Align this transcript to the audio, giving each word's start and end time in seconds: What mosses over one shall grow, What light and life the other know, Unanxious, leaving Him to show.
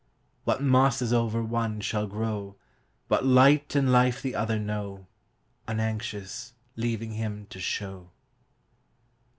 What 0.45 0.63
mosses 0.63 1.13
over 1.13 1.43
one 1.43 1.79
shall 1.79 2.07
grow, 2.07 2.55
What 3.07 3.23
light 3.23 3.75
and 3.75 3.91
life 3.91 4.19
the 4.19 4.33
other 4.33 4.57
know, 4.57 5.05
Unanxious, 5.67 6.53
leaving 6.75 7.11
Him 7.11 7.45
to 7.51 7.59
show. 7.59 8.09